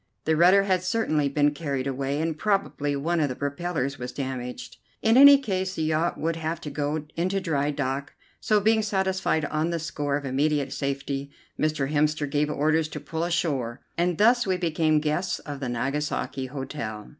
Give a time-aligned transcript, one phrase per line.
[0.25, 4.77] The rudder had certainly been carried away, and probably one of the propellers was damaged.
[5.03, 9.45] In any case the yacht would have to go into dry dock; so, being satisfied
[9.45, 11.29] on the score of immediate safety,
[11.59, 11.91] Mr.
[11.91, 17.09] Hemster gave orders to pull ashore, and thus we became guests of the Nagasaki Hotel.